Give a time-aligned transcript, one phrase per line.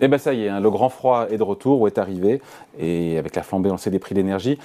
[0.00, 2.40] Eh bien ça y est, hein, le grand froid est de retour ou est arrivé,
[2.78, 4.58] et avec la flambée lancée des prix d'énergie,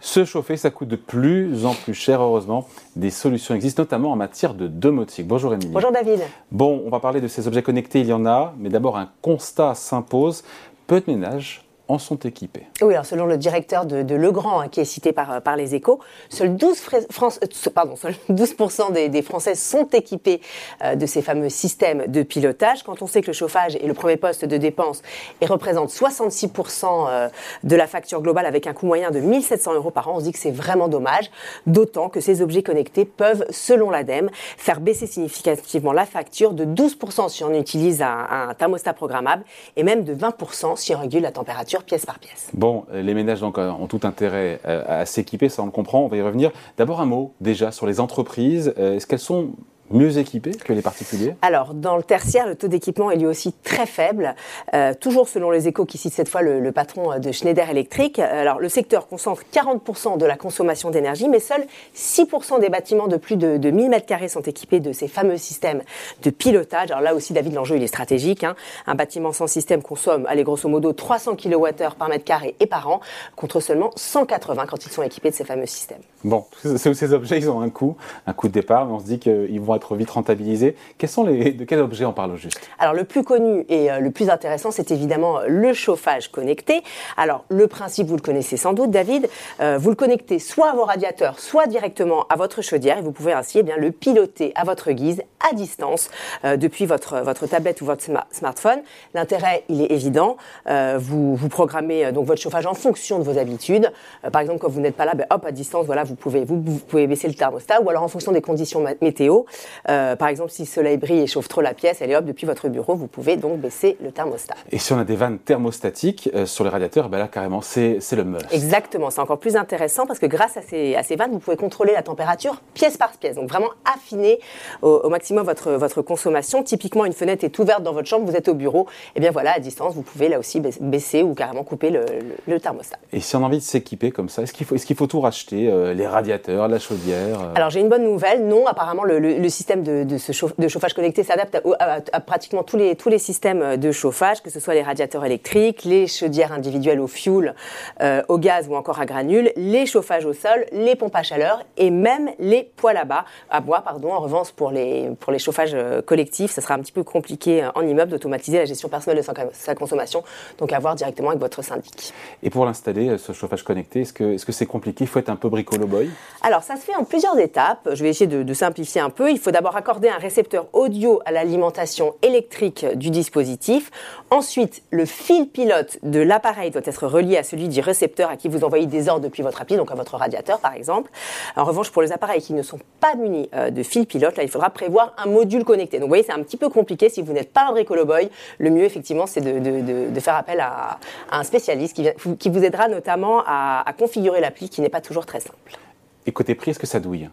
[0.00, 2.66] se chauffer, ça coûte de plus en plus cher, heureusement.
[2.96, 5.26] Des solutions existent, notamment en matière de domotique.
[5.28, 5.70] Bonjour Émilie.
[5.70, 6.20] Bonjour David.
[6.50, 9.10] Bon, on va parler de ces objets connectés, il y en a, mais d'abord un
[9.20, 10.42] constat s'impose.
[10.86, 11.64] Peu de ménages
[11.98, 12.66] sont équipés.
[12.82, 16.56] Oui, alors selon le directeur de, Legrand, hein, qui est cité par, les échos, seuls
[16.56, 16.78] 12,
[17.10, 18.54] France, euh, 12
[19.10, 20.40] des, Français sont équipés
[20.82, 22.82] euh, de ces fameux systèmes de pilotage.
[22.82, 25.02] Quand on sait que le chauffage est le premier poste de dépense
[25.40, 26.50] et représente 66
[26.84, 27.28] euh,
[27.64, 30.24] de la facture globale avec un coût moyen de 1700 euros par an, on se
[30.24, 31.30] dit que c'est vraiment dommage,
[31.66, 36.96] d'autant que ces objets connectés peuvent, selon l'ADEME, faire baisser significativement la facture de 12
[37.28, 39.44] si on utilise un, un thermostat programmable
[39.76, 42.50] et même de 20 si on régule la température pièce par pièce.
[42.54, 46.08] Bon, les ménages donc ont tout intérêt euh, à s'équiper, ça on le comprend, on
[46.08, 46.50] va y revenir.
[46.76, 48.74] D'abord un mot déjà sur les entreprises.
[48.78, 49.50] Euh, est-ce qu'elles sont
[49.90, 53.52] mieux équipés que les particuliers Alors, dans le tertiaire, le taux d'équipement est lui aussi
[53.52, 54.34] très faible.
[54.74, 58.18] Euh, toujours selon les échos qui citent cette fois le, patron de Schneider Electric.
[58.18, 61.64] Alors, le secteur concentre 40% de la consommation d'énergie, mais seuls
[61.96, 65.82] 6% des bâtiments de plus de, de 1000 m2 sont équipés de ces fameux systèmes
[66.22, 66.90] de pilotage.
[66.90, 68.44] Alors là aussi, David, l'enjeu, il est stratégique.
[68.44, 68.54] Hein.
[68.86, 72.88] Un bâtiment sans système consomme, allez, grosso modo, 300 kWh par mètre carré et par
[72.88, 73.00] an,
[73.36, 76.02] contre seulement 180 quand ils sont équipés de ces fameux systèmes.
[76.24, 79.18] Bon, ces objets, ils ont un coût, un coût de départ, mais on se dit
[79.18, 80.76] qu'ils vont vite rentabilisés.
[80.98, 82.60] Quels sont de quel objet on parle au juste?
[82.78, 86.82] Alors, le plus connu et euh, le plus intéressant, c'est évidemment le chauffage connecté.
[87.16, 89.28] Alors, le principe, vous le connaissez sans doute, David.
[89.60, 93.12] Euh, vous le connectez soit à vos radiateurs, soit directement à votre chaudière, et vous
[93.12, 96.10] pouvez ainsi eh bien, le piloter à votre guise, à distance,
[96.44, 98.80] euh, depuis votre, votre tablette ou votre smartphone.
[99.14, 100.36] L'intérêt, il est évident.
[100.66, 103.90] vous, vous programmez donc votre chauffage en fonction de vos habitudes.
[104.32, 106.60] par exemple, quand vous n'êtes pas là, ben, hop, à distance, voilà, vous pouvez, vous,
[106.88, 109.42] pouvez baisser le thermostat, ou alors en fonction des conditions météo.
[109.88, 112.24] Euh, par exemple, si le soleil brille et chauffe trop la pièce, elle est hop,
[112.24, 114.54] depuis votre bureau, vous pouvez donc baisser le thermostat.
[114.70, 118.00] Et si on a des vannes thermostatiques euh, sur les radiateurs, ben là carrément, c'est
[118.12, 118.46] le must.
[118.52, 121.56] Exactement, c'est encore plus intéressant parce que grâce à ces, à ces vannes, vous pouvez
[121.56, 123.36] contrôler la température pièce par pièce.
[123.36, 124.40] Donc vraiment affiner
[124.82, 126.62] au, maximum votre, votre consommation.
[126.62, 129.30] Typiquement, une fenêtre est ouverte dans votre chambre, vous êtes au bureau, et eh bien
[129.30, 132.04] voilà, à distance, vous pouvez là aussi baisser ou carrément couper le,
[132.46, 132.98] le, thermostat.
[133.12, 135.06] Et si on a envie de s'équiper comme ça, est-ce qu'il faut, est qu'il faut
[135.06, 139.18] tout racheter euh, Les radiateurs, la chaudière Alors j'ai une bonne nouvelle, non, apparemment le,
[139.18, 143.18] le système de, de, ce de chauffage connecté s'adapte à, pratiquement tous les, tous les
[143.18, 147.54] systèmes de chauffage, que ce soit les radiateurs électriques, les chaudières individuelles au fuel,
[148.00, 151.62] euh, au gaz ou encore à granules, les chauffages au sol, les pompes à chaleur
[151.76, 153.82] et même les poêles à, bas, à bois.
[153.82, 154.14] Pardon.
[154.14, 157.62] En revanche, pour les, pour les chauffages euh, collectifs, ça sera un petit peu compliqué
[157.62, 160.24] euh, en immeuble d'automatiser la gestion personnelle de sa, consommation,
[160.56, 162.14] donc à voir directement avec votre syndic.
[162.42, 165.04] Et pour l'installer, ce chauffage connecté, est-ce que c'est -ce compliqué?
[165.04, 166.08] Il faut être un peu bricolo-boy
[166.40, 167.90] Alors, ça se fait en plusieurs étapes.
[167.92, 169.30] Je vais essayer de, de simplifier un peu.
[169.30, 173.90] Il faut d'abord accorder un récepteur audio à l'alimentation électrique du dispositif.
[174.30, 178.48] Ensuite, le fil pilote de l'appareil doit être relié à celui du récepteur à qui
[178.48, 181.10] vous envoyez des ordres depuis votre appli, donc à votre radiateur par exemple.
[181.56, 184.42] En revanche, pour les appareils qui ne sont pas munis euh, de fil pilote, là,
[184.42, 185.98] il faudra prévoir un module connecté.
[185.98, 188.30] Donc vous voyez, c'est un petit peu compliqué si vous n'êtes pas un bricolo-boy.
[188.58, 190.98] Le mieux, effectivement, c'est de, faire appel à,
[191.30, 191.96] un spécialiste
[192.38, 195.78] qui, vous aidera notamment à, à configurer l'appli qui n'est pas toujours très simple.
[196.26, 197.28] Et côté prix, est-ce que ça douille?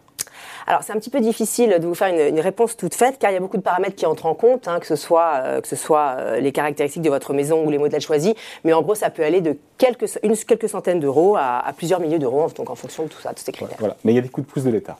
[0.66, 3.34] Alors c'est un petit peu difficile de vous faire une, réponse toute faite car il
[3.34, 5.68] y a beaucoup de paramètres qui entrent en compte, hein, que ce soit, euh, que
[5.68, 8.34] ce soit euh, les caractéristiques de votre maison ou les modèles choisis,
[8.64, 12.18] mais en gros ça peut aller de quelques, une, quelques centaines d'euros à, plusieurs milliers
[12.18, 13.76] d'euros, donc en fonction de tout ça, de ces critères.
[13.78, 13.96] Voilà.
[14.04, 14.98] Mais il y a des coups de pouce de l'État.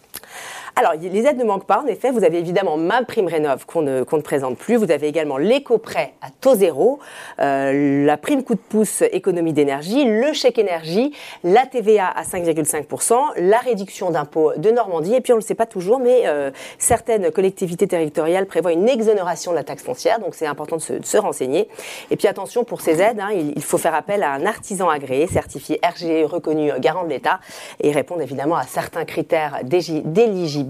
[0.81, 2.12] Alors, les aides ne manquent pas, en effet.
[2.12, 4.77] Vous avez évidemment ma prime rénov qu'on ne, présente plus.
[4.77, 7.00] Vous avez également l'éco-prêt à taux zéro,
[7.41, 11.12] euh, la prime coup de pouce économie d'énergie, le chèque énergie,
[11.43, 15.16] la TVA à 5,5%, la réduction d'impôts de Normandie.
[15.16, 18.89] Et puis, on ne le sait pas toujours, mais euh, certaines collectivités territoriales prévoient une
[18.89, 20.21] exonération de la taxe foncière.
[20.21, 21.66] Donc, c'est important de se, renseigner.
[22.12, 25.27] Et puis, attention, pour ces aides, hein, il, faut faire appel à un artisan agréé,
[25.27, 27.41] certifié RGE, reconnu garant de l'État,
[27.81, 30.68] et répondre évidemment à certains critères d'éligibilité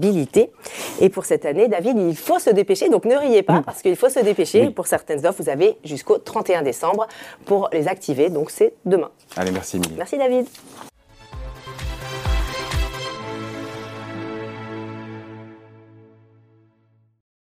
[1.01, 2.89] et pour cette année, David, il faut se dépêcher.
[2.89, 3.63] Donc ne riez pas, mm.
[3.63, 4.69] parce qu'il faut se dépêcher.
[4.69, 7.07] Pour certaines offres, vous avez jusqu'au 31 décembre
[7.45, 8.29] pour les activer.
[8.29, 9.11] Donc c'est demain.
[9.35, 10.47] Allez, merci Merci David.